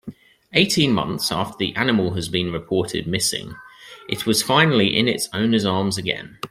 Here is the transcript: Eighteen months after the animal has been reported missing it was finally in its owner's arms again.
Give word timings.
Eighteen 0.53 0.93
months 0.93 1.31
after 1.31 1.55
the 1.59 1.75
animal 1.75 2.15
has 2.15 2.27
been 2.27 2.51
reported 2.51 3.05
missing 3.05 3.53
it 4.09 4.25
was 4.25 4.41
finally 4.41 4.97
in 4.97 5.07
its 5.07 5.29
owner's 5.31 5.63
arms 5.63 5.95
again. 5.95 6.39